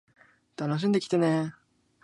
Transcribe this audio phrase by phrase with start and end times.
[0.57, 1.53] 楽しんできてね